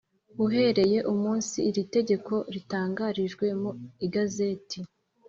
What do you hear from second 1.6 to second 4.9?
iri tegeko ritangarijwe mu igazeti